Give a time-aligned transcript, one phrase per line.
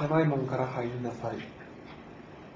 [0.00, 1.36] 狭い門から入りなさい。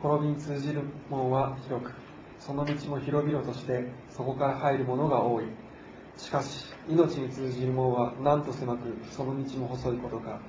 [0.00, 1.92] 滅びに通じる門は広く
[2.38, 5.44] その道も広々としてそこから入る者が多い。
[6.16, 10.40] しかし命に通じる門はなんと狭くその道も細いことか。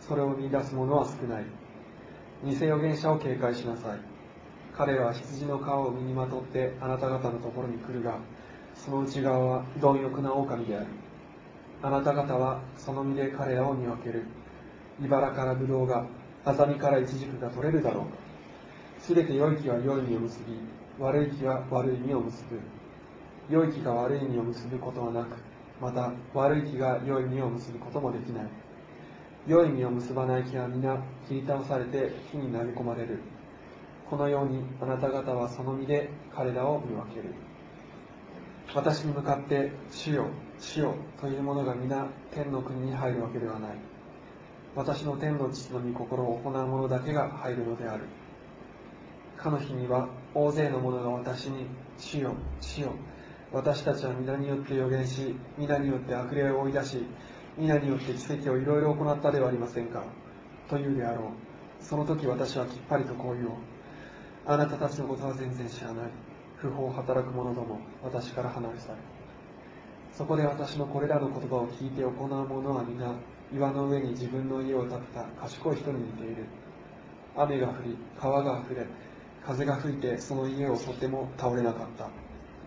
[0.00, 1.44] それを見出す者は少ない。
[2.44, 4.00] 偽預言者を警戒しなさい。
[4.76, 8.18] 彼は羊の皮を身にまとってあなた方のところに来るが
[8.74, 10.86] その内側は貪欲な狼である。
[11.80, 14.24] あなた方はその身で彼らを見分ける。
[15.00, 16.06] 茨からブドウが
[16.46, 18.10] アザミからイチジクが取れるだろうか。
[18.98, 20.58] すべて良い木は良い実を結び
[20.98, 22.60] 悪い木は悪い実を結ぶ。
[23.48, 25.36] 良い木が悪い実を結ぶことはなく
[25.80, 28.46] また悪い木が良い実を結ぶこともできない。
[29.46, 33.20] 良い実を結ばない木は皆切り倒されて火に投げ込まれる。
[34.10, 37.34] このようにあなた方はその身で彼らを見分ける。
[38.74, 40.26] 私に向かって「主よ
[40.58, 43.93] 主よ」という者が皆天の国に入るわけではない。
[44.76, 48.04] 私の天の父の御心を行う者だけが入るのである。
[49.36, 51.66] かの日には大勢の者が私に
[51.98, 52.92] 「主よ主よ。
[53.52, 57.06] 私たちは皆によって予言し皆によって悪霊を追い出し
[57.56, 60.02] 皆によって奇跡をいろいろ行ったではありませんか。
[60.68, 61.84] と言うであろう。
[61.84, 63.50] その時私はきっぱりとこう言おう。
[64.46, 66.06] あなたたちのことは全然知らない。
[66.56, 68.94] 不法を働く者ども私から離れ去れ。
[70.12, 73.14] そこで私のこれらの言葉を聞いて行う者は皆
[73.52, 76.46] 岩の上に自分の家を建てた賢い人に似ている。
[77.36, 78.86] 雨が降り川が溢れ
[79.44, 82.08] 風が吹いてその家を襲っても倒れなかった。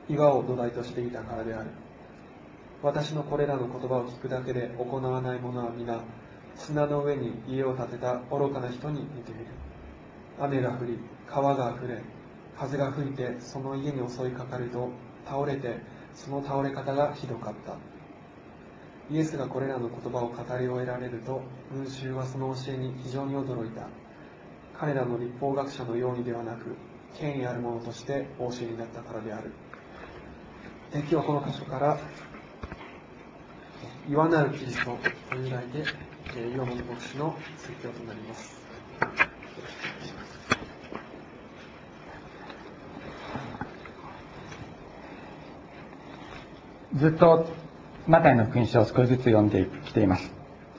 [0.09, 1.69] 岩を土台としていたからである。
[2.84, 6.03] 私のこれらの言葉を聞くだけで行わない者は皆
[6.56, 9.45] 砂の上に家を建てた愚かな人に似ている。
[10.39, 12.02] 雨が降り川が溢れ
[12.58, 14.89] 風が吹いてその家に襲いかかると
[15.25, 15.80] 倒れて
[16.14, 17.78] その倒れ方がひどかった。
[19.09, 21.41] イエスがこれらの言葉を語り終えられると
[21.72, 23.88] 群衆はその教えに非常に驚いた。
[24.77, 26.75] 彼らの立法学者のようにではなく
[27.16, 29.51] 権威ある者としてお教えになったからである。
[30.94, 31.97] 今日はこの箇所から
[34.07, 34.97] 「言わなるキリスト」
[35.31, 35.84] という題で
[36.53, 38.62] 岩本牧師の説教となります。
[46.96, 47.47] ずっと
[48.07, 50.31] マタイの福音書を少しずつ読んできています。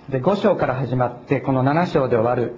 [0.09, 2.56] で5章から始まってこの7章で終わる、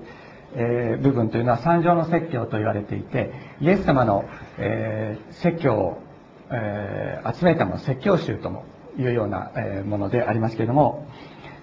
[0.54, 4.25] えー、部分というのは三条の説教と言われていてイエス様の、
[4.59, 6.03] えー、説教を、
[6.50, 8.64] えー、集めたもの説教集とも
[8.97, 11.06] いうような、えものでありますけれども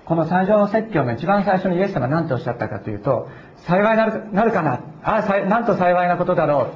[0.06, 6.74] この三条の説教の一番最初にイエス様は何とおっしゃったかというと幸いなるなるかなああなんと幸いなことだろ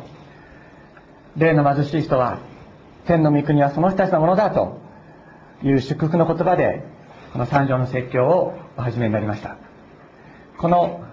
[1.37, 1.39] う。
[1.39, 2.39] 例の貧しい人は
[3.05, 4.79] 天の御国はその人たちのものだと
[5.63, 6.83] いう祝福の言葉で
[7.33, 9.57] この三条の説教をお始めになりました。
[10.57, 11.03] この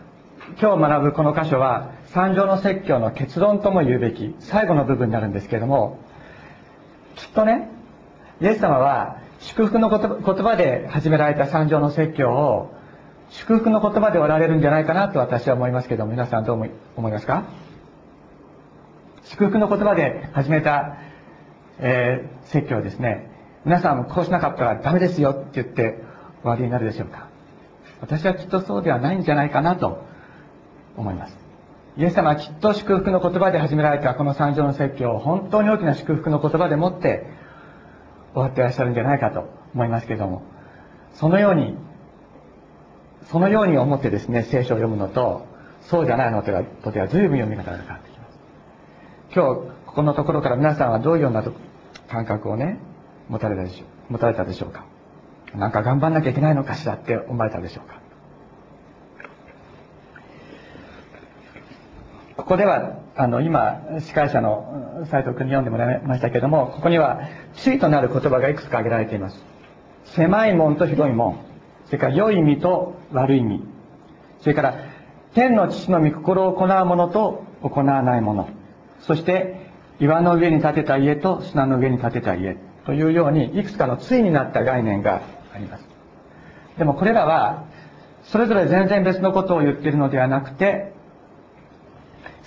[0.60, 5.98] 今日学ぶこの箇所は三条の説教の結論とも言うべき最後の部分になるんですけれども
[7.16, 7.68] きっとね
[8.40, 12.72] イエス様は祝福の言葉で始められた三条の説教を
[13.30, 17.44] 祝福の言葉でおられるんじゃないかなと私は思いますけども皆さんどう思いますか？
[19.24, 20.96] 祝福の言葉で始めた、
[21.78, 23.30] えー、説教ですね。
[23.68, 25.98] 皆さんもこうしなかったらダメですよって言って
[26.40, 27.28] 終わりになるでしょうか。
[28.00, 30.04] 私はきっとそうではないんじゃないかなと
[30.96, 31.36] 思います。
[31.98, 37.26] イエス様はきっと祝福の言葉で始められたこの三条の説教を本当に大きな祝福の言葉でもって
[38.32, 40.40] 終わっていらっしゃるんじゃないかと思いますけれども。
[41.12, 41.76] そのように
[43.24, 45.44] そのように思ってですね聖書を読むのと
[45.82, 48.38] そうじゃないのとでは随分読み方が変わってきます。
[49.34, 51.44] 今日ここのところから皆さんはどういうような
[52.08, 52.87] 感覚をね
[53.28, 54.84] 持たれたでしょう持たれたでしょうか？
[55.54, 58.00] なんか頑張んなきゃいけないのかしらって思われたでしょうか？
[62.36, 67.20] ここではあの今司会者の斉藤君に読んでもらいましたけどもここには
[67.54, 69.44] 地位となる言葉がいくつか挙げられています。
[70.04, 71.38] 狭い門と広い門。
[71.86, 73.62] それから良い意味と悪い意味
[74.40, 74.74] それから
[75.34, 78.48] 天の父の御心を行う者と行わない者。
[79.00, 79.68] そして
[80.00, 82.56] 岩の上に建てた家と砂の上に建てた家。
[82.88, 85.20] というようにいくつかの対になった概念が
[85.54, 85.84] あります。
[86.78, 87.66] でもこれらは
[88.22, 90.94] それぞれ全然別のことを言っているのではなくて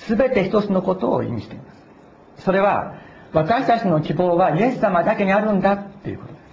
[0.07, 1.63] 全て一つのことを意味していま
[2.37, 2.43] す。
[2.43, 2.95] それは
[3.33, 6.43] 私たちの希望はイエス様だけにあるんだっていうことです。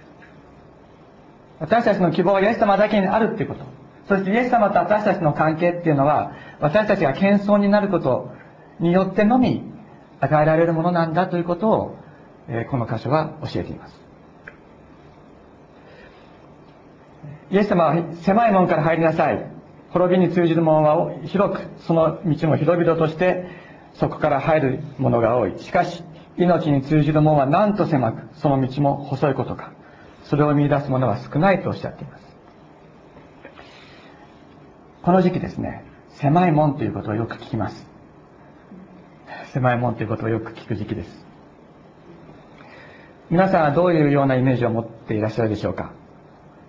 [1.61, 3.65] 私たちの希望はイエス様だけにあるっていうこと。
[4.07, 8.29] そしてイエス様と私たちの関係っていうのは私たちが謙遜になること
[8.79, 9.63] によってのみ
[10.19, 11.95] 与えられるものなんだということを
[12.49, 13.99] えこの箇所は教えています。
[17.51, 19.45] イエス様は狭い門から入りなさい。
[19.91, 23.47] 滅びに通じる門は広くその道も広々として
[23.93, 25.59] そこから入るものが多い。
[25.59, 26.03] しかし
[26.37, 29.73] 命に通じる門はなんと狭くその道も細いことか。
[30.23, 32.23] それを見出す者は少ないとおっしゃっています。
[35.01, 37.87] この時期ですね狭い門ということをよく聞きます。
[39.53, 41.28] 狭い門ということをよく聞く時期です。
[43.29, 45.93] 皆さんはどういうようなイメージを持っていらっしゃるでしょうか？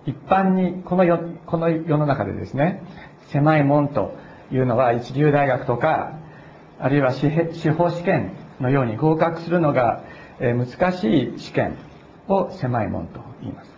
[0.05, 1.17] 一般にこの世
[1.47, 2.83] この世の中でですね
[3.31, 4.15] 狭い門と
[4.51, 6.19] いうのは一流大学とか
[6.79, 7.29] あるいは司
[7.71, 10.03] 法試験のように合格するのが
[10.39, 11.77] 難しい試験
[12.27, 13.71] を狭い門と言います。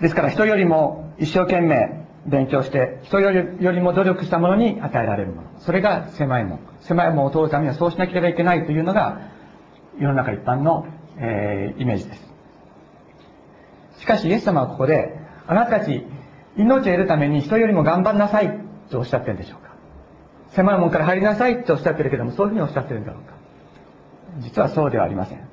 [0.00, 5.48] ですから人よりも一生懸命勉強して人よりも努力したものに与えられるもの。
[5.58, 6.60] それが狭い門。
[6.82, 9.31] 狭い門を通るためにはそうしなければいけないというのが
[9.98, 10.86] 世の中一般の、
[11.18, 12.32] えー、イメージです。
[14.00, 15.16] しかしイエス様はここで
[15.46, 16.04] あなたたち
[16.56, 18.58] 命を得るために人よりも頑張んなさい
[18.90, 19.72] とおっしゃってるんでしょうか。
[20.50, 23.32] 狭い門から入りなさいとおっしゃってるけどもそういうふうにおっしゃってるんだろうか。
[24.40, 25.48] 実はそうではありません。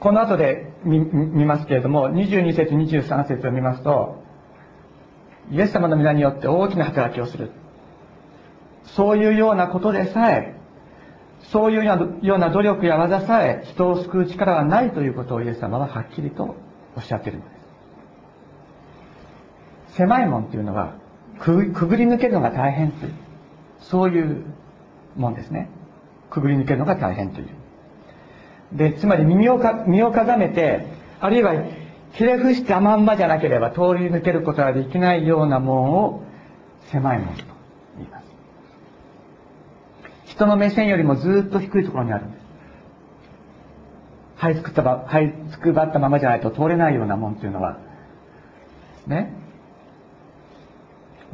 [0.00, 4.20] この後で見ますけれども22節23節を見ますと
[5.50, 7.52] イエス様の皆によって大きな働きをする。
[8.84, 10.56] そういうようなことでさえ
[11.50, 16.56] そういうような努力や技さえ人を救う力はないということをイエス様ははっきりと
[16.96, 17.50] おっしゃっているので
[19.90, 19.96] す。
[19.96, 20.94] 狭い門というのは
[21.40, 21.54] く
[21.86, 23.12] ぐり抜けるのが大変という
[23.80, 24.44] そういう
[25.16, 25.68] もんですね。
[26.30, 27.48] くぐり抜けるのが大変という。
[28.72, 30.86] でつまり耳をか身をかざめて
[31.20, 31.52] あるいは
[32.12, 36.22] ひれ伏したまんまじゃなければ通り抜けることができないような門を
[36.90, 37.51] 狭い門と。
[40.32, 42.42] 人の目線よりもずっと低いところにあるんです。
[44.38, 47.78] 這いつくば這いつくばったままじゃないと通れないような門というのは
[49.06, 49.34] ね。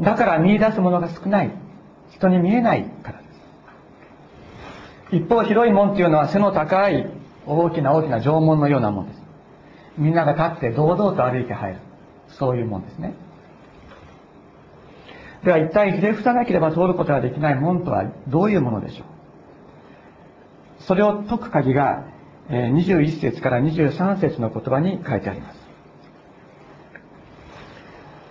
[0.00, 1.52] だから見出すものが少ない。
[2.10, 3.24] 人に見えないからで
[5.10, 5.16] す。
[5.16, 7.06] 一方広い門というのは背の高い
[7.46, 9.22] 大きな大きな縄文のようなもんです。
[9.96, 11.78] みんなが立って堂々と歩いて入る。
[12.30, 13.14] そういうもんですね。
[15.44, 20.82] では一体ひれ伏さなければ通ることができない門とはどういうものでしょう？
[20.82, 22.04] それを解く鍵が
[22.48, 25.58] 21節から23節の言葉に書いてあります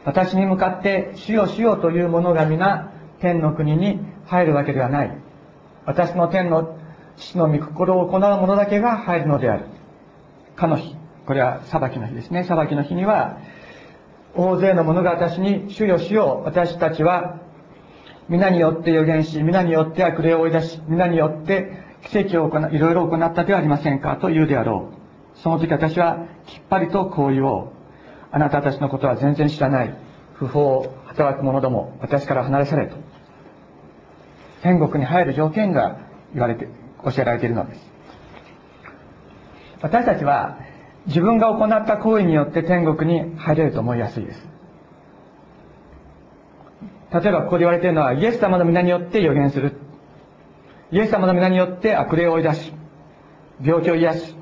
[0.05, 5.17] 私に向かって主よ主よというものが皆天の国に入るわけではない
[5.85, 6.77] 私の天の
[7.17, 9.65] 父の御心を行う者だけが入るのである。
[10.55, 10.95] かの日。
[11.25, 12.43] これは裁きの日ですね。
[12.43, 13.39] 裁きの日には、
[14.35, 17.39] 大勢の者が私に、主よ主よう、私たちは、
[18.29, 21.71] 皆によって予言し、皆によって悪霊を追い出し、皆によって
[22.03, 24.91] 奇跡を行いろいろ行ったではありませんかと言うであろ
[25.35, 25.39] う。
[25.39, 27.69] その時私はきっぱりとこう言おう。
[28.31, 29.95] あなたたちのことは全然知らない。
[30.33, 32.95] 不法、働く者ども、私から離れ去れと。
[34.61, 35.97] 天国に入る条件が
[36.33, 36.67] 言われて、
[37.03, 37.81] 教えられているのです
[39.81, 40.59] 私たちは
[41.07, 44.47] 自分が行った行為によって天国に入れると思いやすいです。
[47.13, 49.73] 例えばここで言われているのはイエス様の皆によって予言する。
[50.91, 52.73] イエス様の皆によって悪霊を追い出し
[53.61, 54.35] 病気を癒す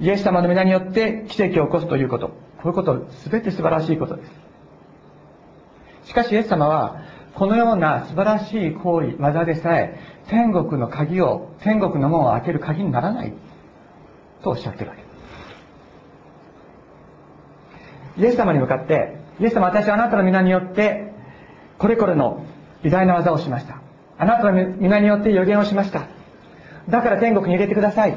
[0.00, 2.28] イエス様の皆によって奇跡を起こすということ。
[2.28, 6.08] こういうこと全て素晴らしいことです。
[6.10, 7.02] しかしイエス様は
[7.34, 13.32] このような素晴らしい行為技でさえ天国の鍵を、天国の門を開ける鍵にならない
[14.42, 15.02] とおっしゃってるわけ。
[15.02, 15.05] です。
[18.18, 21.12] イエス様に向かって、イエス様私はあなたの皆によって、
[21.78, 22.44] これこれの
[22.82, 23.80] 偉大な技をしました。
[24.18, 26.06] あなたの皆によって予言をしました。
[26.88, 28.16] だから天国に入れてください。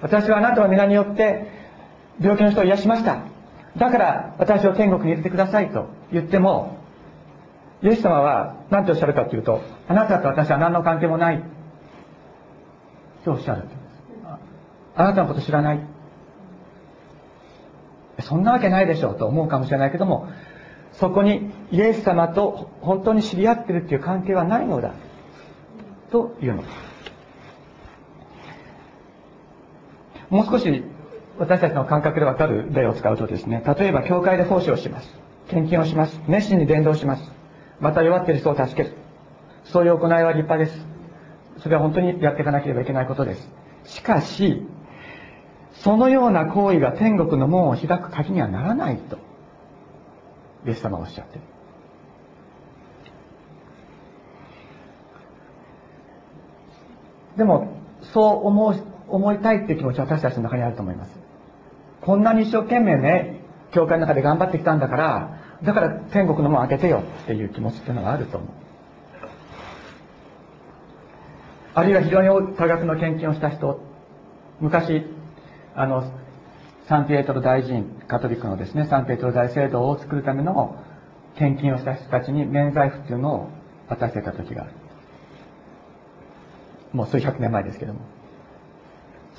[0.00, 1.46] 私はあなたの皆によって
[2.20, 3.18] 病気の人を癒しました。
[3.76, 6.78] だから私を天国に入れてくださいと言っても、
[7.82, 11.42] イエス様は何ておっしゃるかというと、あなたと私は何の関係もない。
[13.24, 13.64] とおっしゃる。
[14.96, 15.80] あなたのこと知らない。
[18.20, 20.28] そんなわけないでしょうと思うかもしれないけども、
[20.92, 24.92] そこにイエス様と本当に知り合ってるっていう関係はないのだ。
[26.10, 26.90] というのです。
[30.30, 30.84] もう少し
[31.38, 35.14] 私たちの感覚でわかる例を使うとですね、例えば教会で奉仕をします。
[35.48, 36.20] 献金をします。
[36.28, 37.32] 熱心に伝道します。
[37.80, 38.94] また弱っている人を助ける。
[39.64, 40.86] そういう行いは立派です。
[41.58, 43.50] それは本当にやっていかなければいけないことです。
[43.84, 44.66] しかし、
[45.82, 49.18] そのような行為が天国の門を開く鍵にはならないと、
[50.66, 51.40] イエス様はおっしゃってる。
[57.36, 57.72] でも、
[58.12, 58.74] そう思う、
[59.08, 61.10] 思いたいって気持ちは私たちの中にあると思います。
[62.02, 63.40] こんなに一生懸命ね、
[63.72, 68.50] 教会の中で頑張ってきたんだからだから天国の門開けてよっていう気持ちっていうのがあると思う
[71.74, 73.80] あるいは非常に多額の献金をした人
[74.60, 75.04] 昔
[75.80, 76.04] あの
[76.88, 80.76] サンピエトロ大臣カトリックのですねサンピエトロ大聖堂を作るための
[81.36, 83.48] 献金をした人たちに免罪符っていうのを
[83.88, 84.72] 渡してた時がある
[86.92, 88.00] もう数百年前ですけども。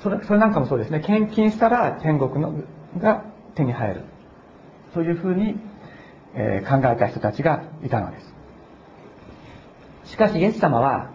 [0.02, 1.00] それそれなんかもそうですね。
[1.00, 2.54] 献金したら天国の
[2.98, 4.04] が手に入る。
[4.94, 5.56] そういうふうに、
[6.34, 8.34] えー、考えた人たちがいたのです。
[10.12, 11.10] しかしイエス様は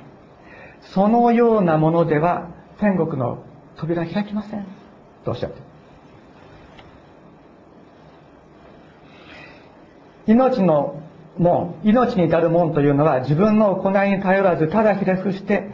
[0.81, 3.43] そのようなものでは天国の
[3.75, 4.76] 扉開きません。
[5.27, 5.57] とおっしゃって。
[10.27, 11.01] 命の
[11.37, 15.69] 門命に至る門というのは自分の行いに頼らずただひれ伏して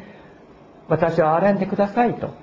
[0.89, 2.33] 私を憐れんでくださいと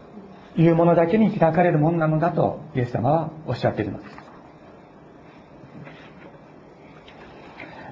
[0.56, 4.16] いうものだけに開かれるものなのだとイエス様はおっしゃっているのです。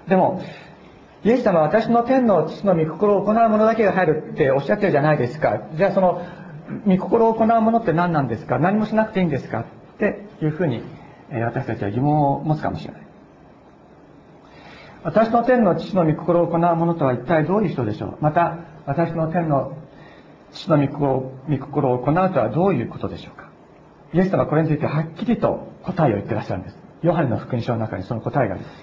[0.08, 0.42] でも
[1.24, 5.64] イエス様は私の天の父の御心を行うものだけが入るっておっしゃってるじゃないですか。
[5.74, 6.22] じゃあその
[6.86, 8.58] 御心を行うものって何なんですか？
[8.58, 9.60] 何もしなくていいんですか？
[9.60, 9.64] っ
[9.98, 10.82] ていうふうに
[11.30, 13.02] 私たちは疑問を持つかもしれない。
[15.04, 18.18] 私の天の父の御心を行う者とは一体どういう人でしょう？
[18.20, 19.76] また私の天の
[20.52, 20.88] 父の御
[21.58, 23.50] 心を行うとはどういうことでしょうか？
[24.14, 26.76] イエス様はこれについてはっきりと答えを言ってらっしゃるんです。
[27.02, 28.74] ヨハネの福音書の中にその答えがあります、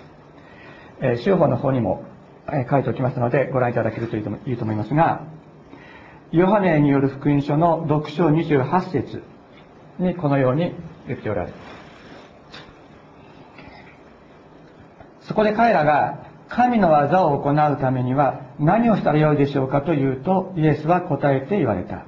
[1.02, 2.06] えー、修法の方にも、
[2.48, 4.30] え、書いておきますのでご覧いただけるといいと
[4.64, 5.28] 思いますが
[6.32, 9.24] ヨハネによる福音書の6章28節。
[10.00, 10.74] にこのように
[11.08, 11.54] 言っておられる。
[15.22, 22.06] そこで彼らが神の技を行うためには何をしたらよいでしょうかというとイエスは答えて言われた。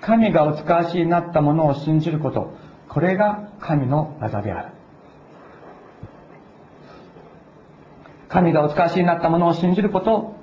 [0.00, 2.54] 神がお使わしになったものを信じること
[2.88, 4.74] これが神の技である。
[8.28, 10.33] 神がお使わしになったものを信じること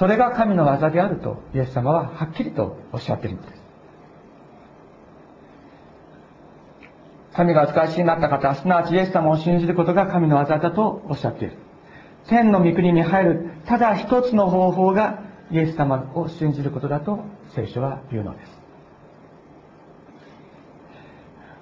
[0.00, 3.60] それが神の技であるとイエス様ははっきりとおっしゃっているのです
[7.34, 11.56] 神がお使わしになった方、すなわちイエス様を信じることが神の技だとおっしゃっている。
[12.26, 17.20] 天の御国に入る、ただ一つの方法がイエス様を信じることだと
[17.54, 18.60] 聖書は言うのです。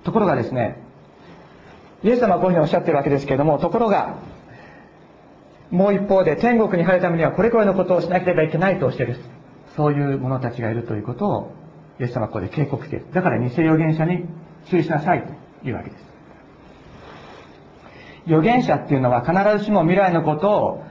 [0.05, 0.81] ところがですね、
[2.03, 4.17] イエス様はこういうふうにおっしゃってるわけですけれども、ところが、
[5.71, 9.17] もう一方で天国に入るためにはこれこれのことをしなければいけないと教える。
[9.77, 11.53] そういう者たちがいるということを、
[12.01, 13.07] イエス様はここで警告している。
[13.13, 14.25] だから偽預言者に
[14.71, 16.09] 注意しなさいというわけです。
[18.27, 20.85] 預言者っていうのは必ずしも未来のことを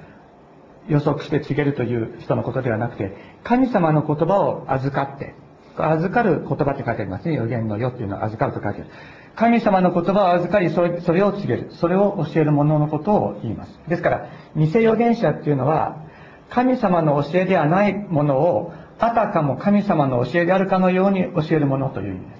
[0.87, 5.35] 予測して告げるという人のことではなくて、神様の言葉を預かって、
[5.75, 7.35] 預かる言葉って書いてありますね。
[7.35, 8.89] 予言の世っていうのは預かると書いてある。
[9.37, 11.69] 神様の言葉を預かりそれ、を告げる。
[11.73, 13.79] それを教える者のことを言います。
[13.87, 16.03] ですから、偽預言者っていうのは、
[16.49, 22.37] 神様の教えではないものを、あたかも神様の教えであるかのように教えるものという意味です。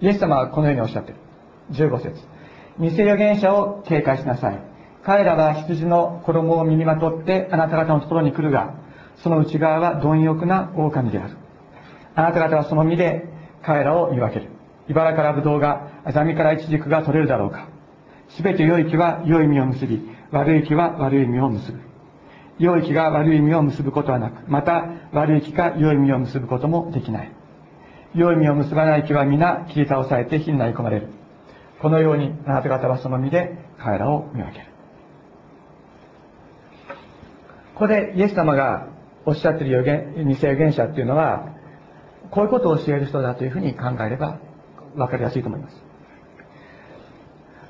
[0.00, 1.16] イエス様はこのようにおっしゃってる。
[1.72, 2.20] 15節
[2.78, 4.62] 偽預言者を警戒しなさい。
[5.02, 8.74] 彼らは羊の衣を身にまとってあなた方のところに来るが、
[9.24, 11.36] その内側は貪欲な狼である。
[12.14, 13.26] あなた方はその身で
[13.64, 14.57] 彼らを見分ける。
[14.88, 17.68] 茨からブドウが、アザミからイチジクが取れるだろうか。
[18.30, 21.80] すべて良い木は良い実を結び、悪い木は悪い実を結ぶ。
[22.58, 27.32] 良い木が悪い実を結ぶことはなく、また悪い木か良い実を結ぶこともできない。
[28.14, 31.08] 良い実を結ばない木は皆切り倒されて火に投げ込まれる。
[31.80, 34.64] このようにあなた方はその身で彼らを見分ける。
[37.74, 38.88] ここでイエス様が
[39.24, 41.54] おっしゃっている予言、偽預言者っていうのは、
[42.30, 44.38] こういうことを教える人だというふうに考えれば
[44.98, 45.76] 分かりやすいと思います。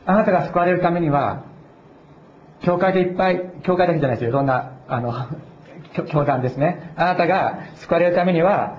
[0.07, 1.45] あなたが救われるためには、
[2.63, 4.31] 教会でいっぱい、教会だけじゃないですよ。
[4.31, 5.13] いろんな、あの、
[6.09, 6.93] 教団ですね。
[6.97, 8.79] あなたが救われるためには、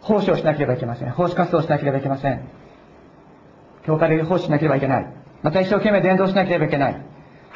[0.00, 1.10] 奉仕をしなければいけません。
[1.10, 2.40] 奉仕活動をしなければいけません。
[3.84, 5.06] 教会で奉仕しなければいけない。
[5.42, 6.96] また一生懸命伝道しなければいけない。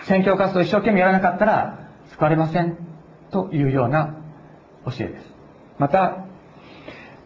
[0.02, 1.78] 宣教活動を一生懸命やらなかったら
[2.11, 2.76] 救われません。
[3.30, 4.14] というような
[4.85, 5.35] 教えです。
[5.78, 6.18] また、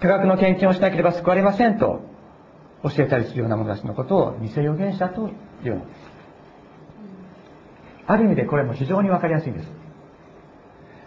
[0.01, 2.08] 多額の献金をしなければ救われませんと
[2.91, 5.29] 教えたりするような者たちのことを偽預言者と
[5.65, 6.09] いうのです。
[8.07, 9.69] ある意味でこれも非常にわかりやすいんです。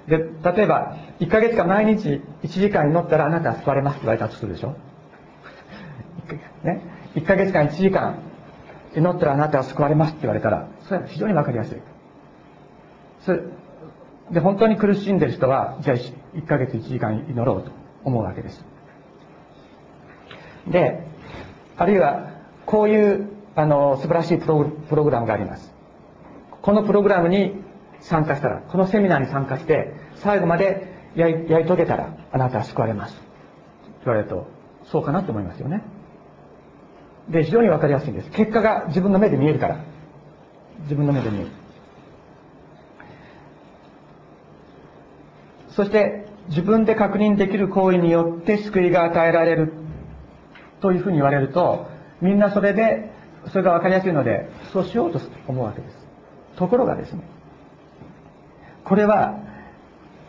[0.07, 4.75] で、例えば、1ヶ月間毎日1時間祈ったらあなたは救われますって言われたとするでしょ
[6.63, 6.81] ね。
[7.15, 8.19] 1ヶ月間1時間
[8.95, 11.77] 祈ったらあなたは救われますって言われたら、それは非常にわかりやすい。
[13.21, 13.41] それ
[14.31, 17.71] で、本当に苦しんでる人は、じゃあ1ヶ月1時間祈ろうと
[18.03, 18.63] 思うわけです。
[20.67, 21.10] で、
[21.81, 22.29] あるいは、
[22.67, 25.73] こういうあの素晴らしいプログラムがあります。
[26.61, 27.55] このプログラムに
[28.01, 33.19] 参加したらこのセミナーに参加して最後までやりやり遂げたらあなたは救われます。
[34.05, 34.47] 言われると
[34.91, 35.81] そうかなと思いますよね。
[37.29, 38.29] で非常に分かりやすいんです。
[38.29, 39.79] 結果が自分の目で見えるから。
[40.83, 41.47] 自分の目で見える。
[45.69, 49.73] そして自分で確認できる行為によって救いが与えられる。
[50.81, 51.87] というふうに言われると
[52.21, 53.11] みんなそれで
[53.47, 55.95] それが分かりやすいのでそうしようと思うわけです。
[56.57, 57.23] ところがですね
[58.83, 59.39] これは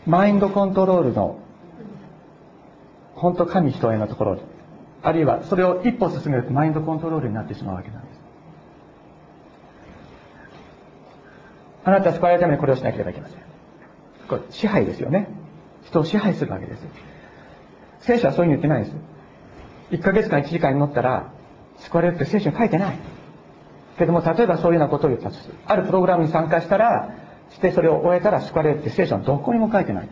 [0.06, 1.38] マインドコントロールの
[3.14, 4.38] 本当神人へのところ
[5.02, 8.20] あるいはそれを一歩進めるとマインドコントロールになってしまうわけなんです。
[11.84, 13.38] あなたは救われるためにこれをしなければいけません。
[14.28, 15.28] これ支配ですよね。
[15.84, 16.86] 人を支配するわけです
[18.00, 19.11] 聖書はそういうふうに言ってないです。
[19.92, 21.32] 1ヶ月間1時間に乗ったら
[21.78, 22.98] 救われるって聖書に書いてない。
[23.98, 25.54] けども例えばそういうようなことを言ったとする。
[25.66, 27.14] あるプログラムに参加したら
[27.50, 30.08] してそれを終えたら救われるって聖書はどこにも書いてない。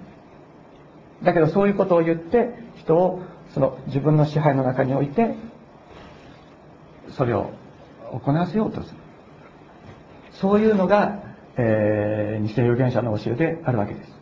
[1.22, 3.22] だけどそういうことを言って人を
[3.54, 5.34] その自分の支配の中において
[7.16, 7.50] それを
[8.12, 8.96] 行わせようとする。
[10.32, 11.22] そういうのが、
[11.56, 14.19] えー、偽預言者の教えであるわけです。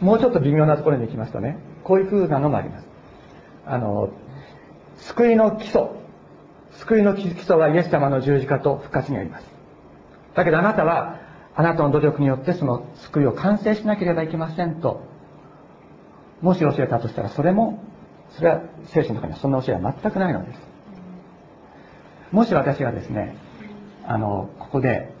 [0.00, 2.86] もうちょっと微妙なところに行きますとねこういう風なのもあります。
[3.66, 4.10] あの
[4.96, 5.88] 救いの基礎
[6.78, 9.46] 救いの基礎はイエス様の十字架と復活にあります。
[10.34, 11.18] だけどあなたは
[11.54, 15.02] あなたの努力によってその救いを完成しなければいけませんと
[16.42, 17.82] もし教えたとしたらそれも
[18.30, 20.60] それは聖書の中にはそんな教えは全くないのです。
[22.32, 23.36] もし私がですね
[24.06, 25.14] あのここで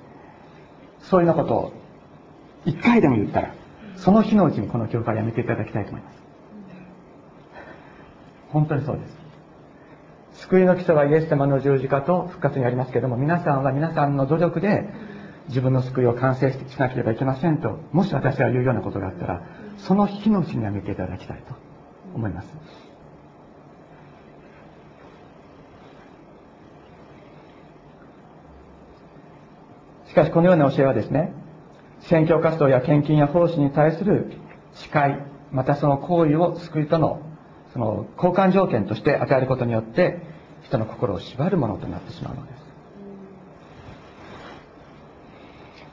[1.00, 1.72] そういうようなことを
[2.64, 3.54] 一回でも言ったら
[3.96, 6.16] その日のうちにこの教会をやめていただきたいと思います。
[8.50, 9.26] 本当にそうです。
[10.42, 14.88] 救いの基礎はイエス様の十字架と復活にありますけれども皆さんは皆さんの努力で
[15.48, 19.42] 自分の救いを完成しなければいけませんともし私が言うようなことがあったら
[19.78, 21.54] その日のうちにやめていただきたいと
[22.14, 22.48] 思います。
[30.08, 31.32] しかしこのような教えはですね
[32.08, 34.32] 宣教活動や献金や奉仕に対する
[34.74, 34.92] 誓い
[35.52, 37.20] またその行為を救いとの
[37.72, 40.20] その交換条件として与えることによって
[40.62, 42.56] 人の心を縛るものとなってしまうのです。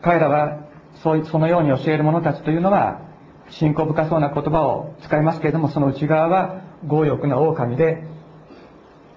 [0.02, 0.60] 彼らは
[1.02, 3.02] そうそのように教える者たちというのは
[3.50, 8.04] 信仰深そうな言葉を使いますけれどもその内側は強欲な狼で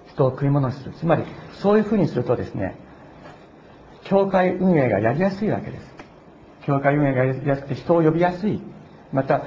[0.09, 0.93] 人を食い物にする。
[0.93, 1.23] つまり
[1.61, 2.77] そういうふうにするとですね
[4.05, 5.96] 教会運営がやりやすいわけです。
[6.67, 8.61] 教会運営がやりやすくて人を呼びやすい。
[9.13, 9.43] また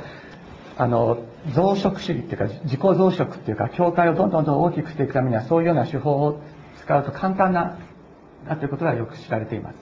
[0.78, 1.18] あの
[1.54, 6.40] 増殖主義っていうか自己増殖っていうか教会をどんどんどん大きくしていくためにはそういうような手法を
[6.78, 7.78] 使うと簡単な
[8.48, 9.76] だということがよく知られています。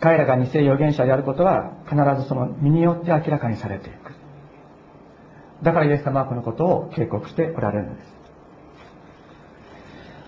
[0.00, 4.12] 彼らが偽預言者であることは必ずその身によって明らかにされていく。
[5.62, 8.14] だからイエス様はこのことを警告しておられるのです。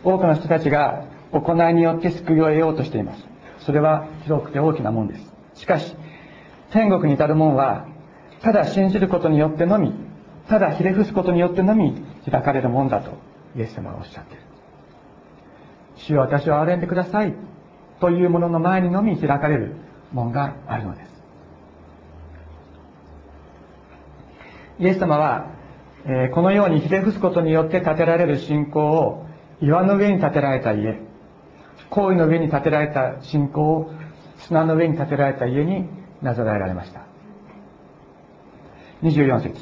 [0.03, 3.25] 多くの人たちが行いによって救いを得ようとしています。
[3.61, 5.33] それは広くて大きなもんです。
[5.55, 5.95] しかし
[6.71, 7.87] 天国に至るもんは
[8.43, 9.93] ただ信じることによってのみ
[10.49, 13.13] ただひれ伏すことによってのみ開かれるもんだと
[13.57, 14.43] イエス様はおっしゃっている。
[15.97, 17.35] 主よ私を憐れんでください
[18.01, 19.77] というものの前にのみ開かれる
[20.13, 21.17] 門があるのです。
[24.79, 25.51] イエス様は、
[26.05, 29.27] え、このようにひれ伏すことによって建てられる信仰を
[29.63, 31.01] 岩の上に建てられた家
[31.91, 33.91] 行為の上に建てられた信仰を
[34.47, 35.89] 砂の上に建てられた家に
[36.23, 37.07] なぞらえられました。
[39.03, 39.55] 24節。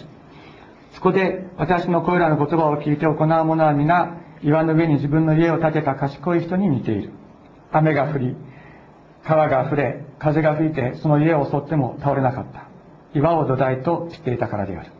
[0.93, 7.11] そこで私のこれらの言葉を聞いて行う者は皆岩の上に自分の家を建てた賢い人に似ている。
[7.73, 8.37] 雨が降り
[9.25, 12.69] 川が溢れ風が吹いてその家を襲っても倒れなかった。
[13.19, 14.91] 岩を土台としていたからである。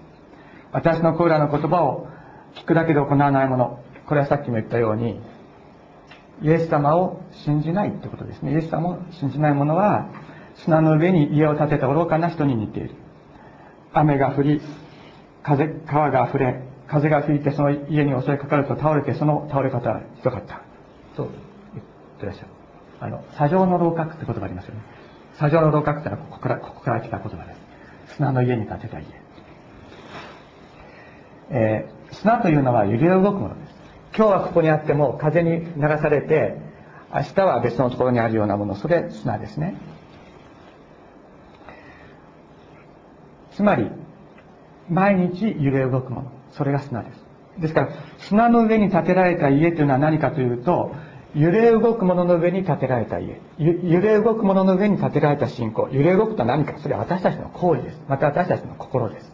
[0.73, 2.09] 私のこれらの言葉を
[2.57, 3.79] 聞くだけで行わない者。
[4.07, 5.21] これはさっきも言ったように
[6.45, 8.53] イエス様を信じないってことですね。
[8.53, 10.11] イエス様を信じない者は
[10.57, 12.95] 砂の上に家を建てた愚かな人に似ている。
[13.95, 14.61] 雨が降り
[15.43, 20.61] 風川が溢れ風が吹いてその家に襲いかかると倒れてその倒れ方はひどかった。
[21.17, 21.29] そう
[21.73, 21.87] 言っ
[22.21, 22.49] てらっしゃる。
[23.01, 24.83] あの砂上の楼閣って言葉ありますよね。
[25.37, 27.55] 砂上の楼閣ってのはここからここから来た言葉で
[28.09, 28.17] す。
[28.17, 29.07] 砂の家に建てた家。
[31.51, 33.59] えー、砂というのは揺れ動くもの。
[33.59, 33.64] です
[34.17, 36.57] 今日はここにあっても風に流されて
[37.13, 39.77] 明日は別のところにあるようなものそれ砂ですね。
[43.53, 43.91] つまり
[44.89, 47.25] 毎日揺れ動くものそれが砂です。
[47.59, 50.95] ですから砂の上に建てられた家というのは何かというと
[51.35, 53.41] 揺れ動くものの上に建てられた家。
[53.59, 55.89] 揺れ動くものの上に建てられた信仰。
[55.91, 56.79] 揺れ動くとは何か。
[56.79, 58.01] それは私たちの行為です。
[58.09, 59.33] また私たちの心です。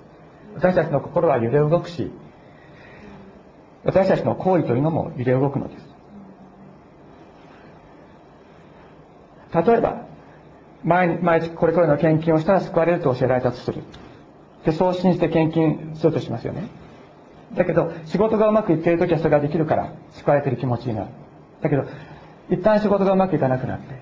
[0.54, 2.10] 私たちの心は揺れ動くし
[3.84, 5.90] 私たちの行為というのも揺れ動くのです。
[9.66, 10.06] 例えば
[10.84, 13.82] 毎毎月これこれの献金をしたら救われると教えられたとする。
[14.64, 16.68] でそう信じて献金するとしますよね。
[17.54, 21.08] だけど仕事がうまくいっている時はそれができるから救われている気持ちになる。
[21.62, 21.84] だけど
[22.50, 23.94] 一旦仕事がうまくいかなくなって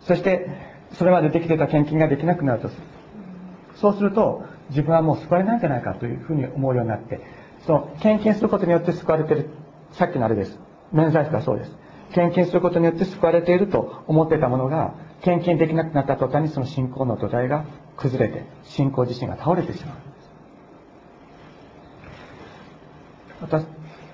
[0.00, 0.48] そして
[0.92, 2.82] それまでできていた献金ができなくなるとする。
[3.76, 7.20] そうすると自分はもう救われないんじゃないかというふうに思うようになって
[7.66, 9.50] その献金することによって救われている。
[9.92, 10.58] さっきのあれです。
[10.92, 11.76] 免罪符はそうです。
[12.14, 17.64] 献金することによって救われていると思っていたものが献金できなくなった途端にその信仰の土台が
[17.96, 19.96] 崩れて信仰自身が倒れてしまう。
[23.42, 23.64] 私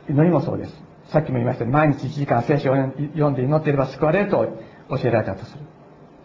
[0.08, 0.82] 祈りもそうです。
[1.08, 4.44] さっきも言いましたように毎日1時間聖書を読んで祈っていれば救われると
[4.90, 5.60] 教えられたとする。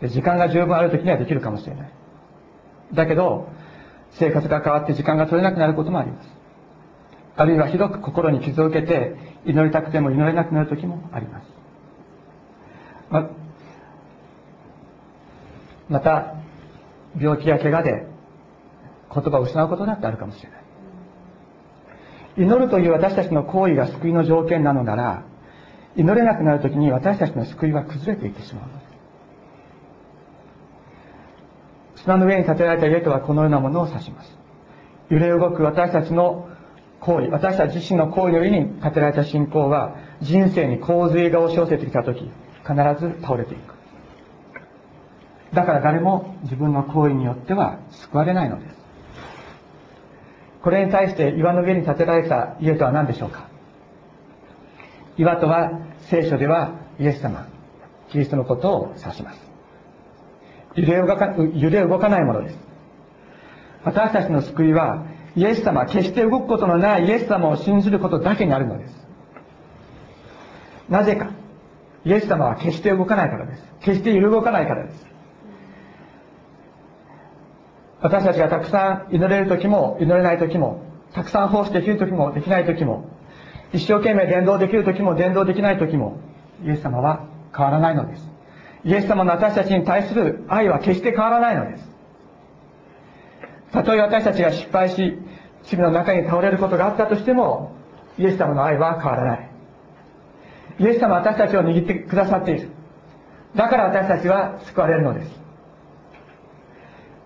[0.02, 1.92] で時間が十分ある時にはできるかもしれない。
[2.94, 3.48] だけど
[4.12, 6.41] 生活が変わって時間が取れなくなることもあります。
[7.36, 9.16] あるいはひどく心に傷を受けて
[9.46, 11.48] 祈りたくても祈れなくなる時もあります。
[13.10, 13.30] ま
[15.90, 16.36] また
[17.20, 18.08] 病気や怪我で
[19.14, 20.62] 言葉を失うことだってあるかもしれない。
[22.38, 25.24] 祈るという私たちの行為が救いの条件なのなら
[25.98, 28.82] 祈れなくなる時に私たちの救いは崩れていってしまうの
[32.02, 34.38] 砂の上に建てられた家とはこのようなものを指します。
[35.10, 36.50] 揺れ動く私たちの
[37.02, 43.74] 行為私たち自身の行為の上に建てられた信仰は人生に洪水が押し寄せてきた時必ず倒れていく。
[45.54, 48.76] だから誰も自分の行為によっては救われないのです。
[50.62, 53.50] これに対して岩の上に建てられた家とは何でしょうか？
[55.18, 55.72] 岩とは
[56.10, 57.48] 聖書ではイエス様
[58.10, 59.42] キリストのことを指します。
[60.76, 62.58] 揺れ動か揺れ動かないものです。
[63.84, 65.04] 私たちの救いは
[65.36, 69.08] イエス様決して動くことのないイエス様を信じることだけにあるのです。
[70.90, 71.32] なぜか。
[72.04, 73.64] イエス様は決して動かないからです。
[73.82, 75.06] 決して揺れ動かないからです。
[78.02, 80.82] 私たちがたくさん祈れる時も祈れない時も
[81.14, 83.08] たくさん奉仕できる時もできない時も
[83.74, 86.20] 一生懸命伝道できる時も伝道できない時も
[86.66, 88.28] イエス様は変わらないのです。
[88.84, 91.91] イエス様の私たちに対する愛は決して変わらないのです。
[93.72, 95.18] たとえ私たちが失敗し
[95.64, 97.76] 罪の中に倒れることがあったとしても
[98.18, 99.52] イエス様の愛は変わらない。
[100.80, 102.70] イエス様は私たちを握ってくださっている。
[103.56, 105.42] だから私たちは救われるのです。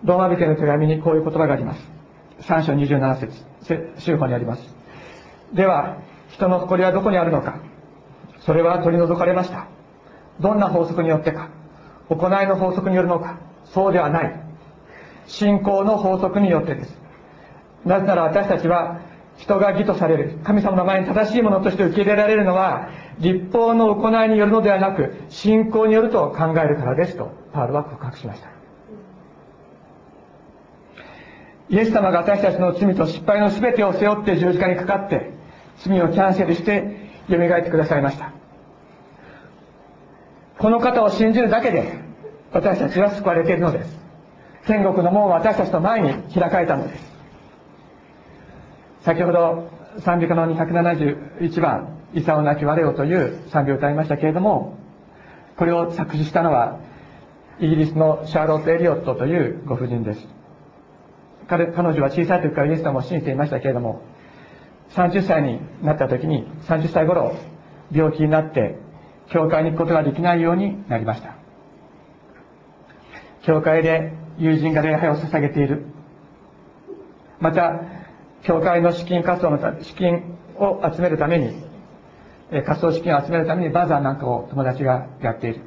[0.04, 1.82] ローマ人の手紙にこういう言葉があります。
[2.42, 3.20] 3章27
[3.64, 4.76] 節修法にあります。
[5.54, 5.98] では
[6.30, 7.60] 人の誇りはどこにあるのか。
[8.42, 9.68] それは取り除かれました。
[10.40, 11.50] どんな法則によってか。
[12.10, 13.40] 行いの法則によるのか。
[13.66, 14.45] そうではない。
[15.28, 16.98] 信仰の法則によってです。
[17.86, 19.02] なぜなら私たちは
[19.38, 28.50] 人が義とされる神様の前に正しいものとして受け入れられるのは立法の行いによるのではなく信仰によると考えるからですとパウルは告白しました。
[31.68, 35.32] イエス様が私たちの罪と失敗の全てを背負って十字架にかかって
[35.80, 38.32] 罪をキャンセルして蘇ってくださいました。
[40.58, 42.00] この方を信じるだけで
[42.54, 43.95] 私たちは救われているのです。
[44.68, 47.16] 天国の門は私たちの前に開かれたのです。
[49.02, 54.78] 先ほど賛美歌の271番「イサオなき我を」という賛美を歌いましたけれども
[55.58, 56.80] これを作詞したのは
[57.60, 60.28] イギリスのシャーロット・エリオットというご婦人です。
[61.48, 64.02] 彼彼女は小さい時からイエス様を信じていましたけれども
[64.90, 67.34] 30歳になった時に30歳頃
[67.92, 68.80] 病気になって
[69.28, 71.36] 教会に行くことができないようになりました。
[73.44, 75.86] 教会で友人が礼拝を捧げている。
[77.40, 77.82] また
[78.44, 81.54] 教会の資金活動の資金を集めるために
[82.66, 85.62] 活動資金を集めるためにバザーなんかを友達がやっている。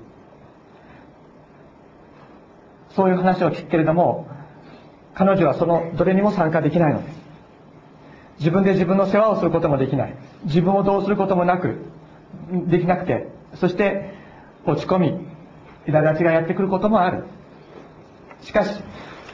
[2.90, 4.26] そういう話を聞くけれども
[5.14, 7.18] 彼女はそのどれにも参加できないのです。
[8.38, 10.16] 自分で自分の世話をすることもできない。
[10.44, 11.76] 自分をどうすることもなく
[12.68, 14.14] できなくてそして
[14.64, 15.26] 落ち込み
[15.87, 17.24] 苛立ちがやってくることもある。
[18.42, 18.83] しかし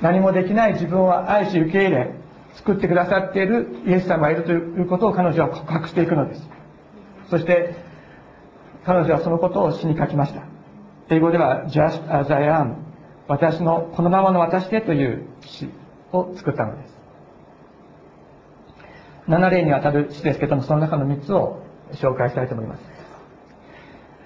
[0.01, 2.15] 何もできない自分を愛し受け入れ
[2.55, 6.49] 作ってくださっているイエス様がいるということを彼女は告白していくのです。
[7.31, 7.75] そして
[8.85, 10.45] 彼女はそのことを詩に書きました。
[11.11, 12.77] 英語では Just as I am.
[13.27, 15.69] 私のこのままの私でという詩
[16.13, 16.95] を作ったのです。
[19.29, 21.63] 7例にわたる詩ですけども、その中の3つを
[21.93, 22.83] 紹介したいと思います。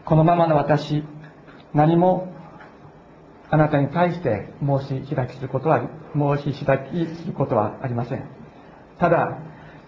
[0.04, 1.04] このままの私、
[1.72, 2.32] 何も
[3.50, 8.24] あなたに対して申し開きすることは、申し開きすることはありません。
[8.98, 9.38] ただ、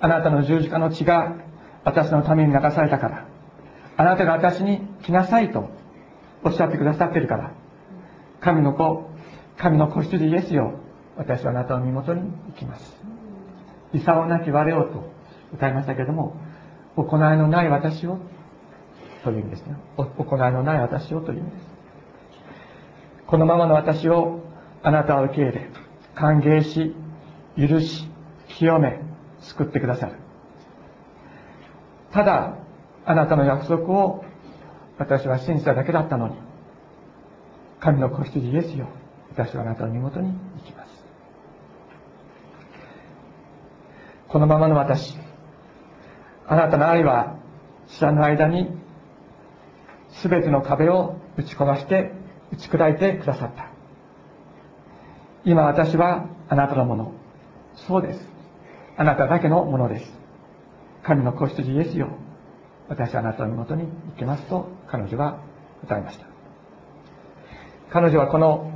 [0.01, 1.37] あなたの十字架の血が
[1.85, 3.27] 私のために流されたから、
[3.97, 5.69] あなたが私に来なさいと
[6.43, 7.53] おっしゃってくださっているから、
[8.41, 9.11] 神の子、
[9.59, 10.81] 神の子羊イエスよ、
[11.17, 12.97] 私はあなたの身元に行きます。
[13.93, 15.13] 功なき我をと
[15.53, 16.37] 歌いましたけれども、
[16.97, 18.19] 行いのない私を
[19.23, 19.77] という意味ですね。
[19.97, 21.70] 行いのない私をという意味です。
[23.31, 24.41] このままの私を
[24.83, 25.71] あなたは受け入れ、
[26.17, 26.97] 歓迎し、
[27.57, 28.09] 許し、
[28.49, 28.99] 清め、
[29.41, 30.15] 救ってくださる。
[32.11, 32.57] ただ、
[33.07, 34.25] あなたの約束を
[34.99, 36.35] 私は信じただけだったのに、
[37.79, 38.89] 神の子羊イエスよ、
[39.31, 41.05] 私はあなたの身元に行きます。
[44.27, 45.17] このままの私、
[46.49, 47.37] あなたの愛は
[47.87, 48.77] 知らぬ間に
[50.21, 52.19] 全ての壁を打ち壊して
[52.53, 53.71] 打ち砕いてくださった。
[55.45, 57.13] 今私はあなたのもの。
[57.75, 58.29] そうです。
[58.97, 60.13] あなただけのものです。
[61.03, 62.09] 神の子羊イエスよ。
[62.89, 65.41] 私はあなたのもとに行きますと彼女は
[65.85, 66.27] 歌いました。
[67.91, 68.73] 彼女はこの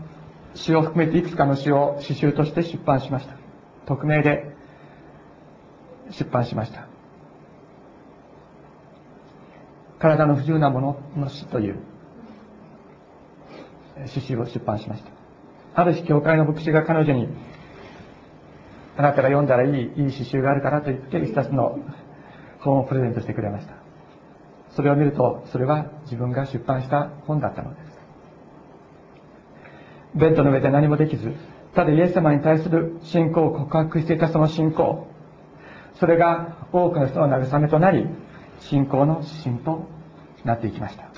[0.55, 3.37] 詩を含めていくつかの詩を詩集として出版しました。
[3.87, 4.55] 匿名で
[6.11, 6.87] 出版しました。
[9.99, 11.79] 体の不自由なものの詩という
[14.07, 15.11] 詩集を出版しました。
[15.75, 17.29] ある日、教会の牧師が彼女に、
[18.97, 21.79] あなたが読んだらいい、いい詩集があるからと言って、一冊の
[22.61, 23.75] 本をプレゼントしてくれました。
[24.71, 27.95] それを見ると、それは自分が出版した本だったのです。
[30.17, 31.35] ベッドの上で何もできず、
[31.75, 35.09] ただイエス様に対する信仰を告白していたその信仰、
[35.99, 38.07] それが多くの人の慰めとなり、
[38.61, 39.87] 信仰の指針と
[40.45, 41.14] なっていきました。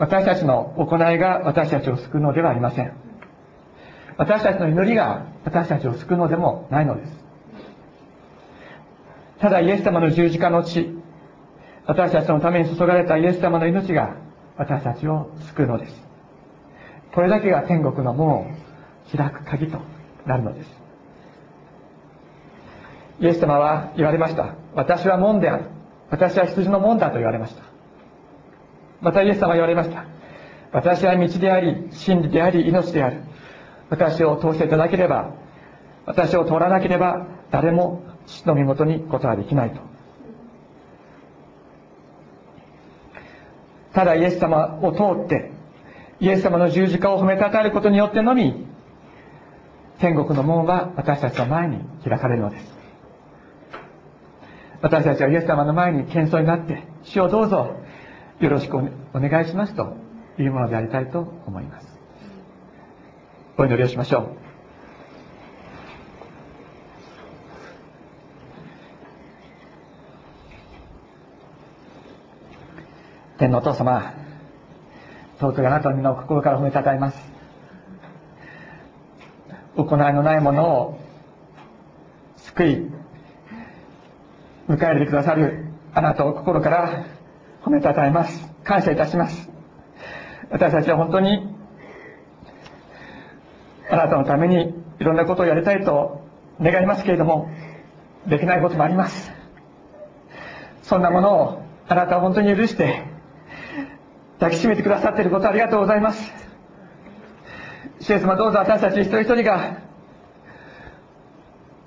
[0.00, 2.92] 私たちの行いが私たちを救うのではありません。
[4.16, 7.12] 私たちの祈りが私たちを救うのでもないのです。
[9.40, 10.88] ただイエス様の十字架の血、
[11.86, 14.16] 私たちのために注がれたイエス様の命が
[14.56, 15.94] 私たちを救うのです。
[17.14, 18.46] これだけが天国の門を
[19.14, 19.80] 開く鍵と
[20.24, 20.70] なるのです。
[23.20, 24.54] イエス様は言われました。
[24.74, 25.64] 私は門である。
[26.08, 27.69] 私は羊の門だと言われました。
[29.00, 30.04] またイエス様は言われました。
[30.72, 33.22] 私は道であり、真理であり、命である。
[33.88, 35.34] 私を通していただければ、
[36.06, 39.80] 私を通らなければ、誰も父の身元に行くことはできないと。
[43.92, 45.50] ただイエス様を通って、
[46.20, 48.66] イエス様の十字架を褒めたたえることによってのみ、
[49.98, 52.78] 天国の門は私たちの前に開かれるのです。
[54.82, 57.74] 私たちはイエス様の前に謙遜になって、主をどうぞ
[58.40, 58.80] よろしくお
[59.20, 59.96] 願いしますと
[60.38, 61.86] いうものでありたいと思います。
[63.58, 64.28] お祈りをしましょう。
[73.36, 74.14] 天のお父様、
[75.38, 77.18] 尊いあなたの皆を心から褒めたたえます。
[79.76, 81.00] 行いのないものを
[82.38, 82.68] 救い、
[84.66, 87.19] 迎え入れてくださるあなたを心から
[87.62, 88.48] 褒めたたえます。
[88.64, 89.48] 感謝いたします。
[90.50, 91.54] 私たちは本当に
[93.90, 96.20] あなたのためにいろんなことをやりたいと
[96.60, 97.50] 願いますけれども、
[98.26, 99.32] できないこともあります。
[100.82, 103.04] そんなものをあなたは本当に許して
[104.38, 106.32] 抱きしめてくださっていることありがとうございます。
[108.00, 109.78] 主イエス様どうぞ私たち一人一人が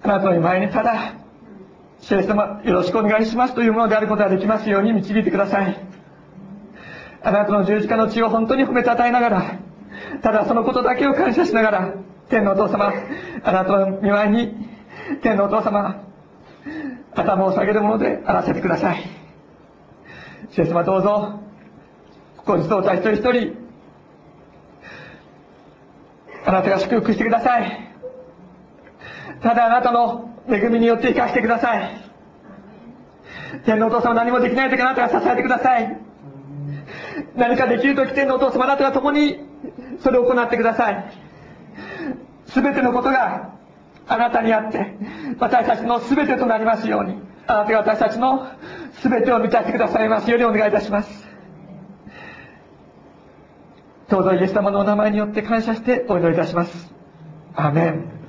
[0.03, 1.13] あなたの前にただ
[2.03, 5.77] 主イエス様よろしくお願いしますというものであることができますように導いてください。
[7.21, 9.59] あなたの十字架の血を本当に褒めたたえながら、
[10.21, 11.93] ただそのことだけを感謝しながら、
[12.29, 12.91] 天のお父様、
[13.43, 14.67] あなたの見舞いに、
[15.21, 16.03] 天のお父様、
[17.15, 19.03] 頭を下げるものであらせてください。
[20.51, 21.39] 主イエス様どうぞ、
[22.35, 23.55] ここにそうた一人一人、
[26.45, 27.93] あなたが祝福してください。
[29.41, 32.03] ただあなたの恵みによって生かしてください。
[33.65, 35.97] 天のお父様何もできない時あなたが支えてください。
[37.35, 39.39] 何かできる時天のお父様あなたが共に
[40.01, 41.11] それを行ってください。
[42.47, 43.53] すべてのことが
[44.07, 44.95] あなたにあって、
[45.39, 48.47] 私たちのすべてとなりますように、あなたが私たちの
[48.93, 51.27] すべてを満たしてくださいますようにお願いいたします。
[54.09, 56.93] どうぞイエス様のお名前によって感謝してお祈りいたします。
[57.55, 58.22] アメン。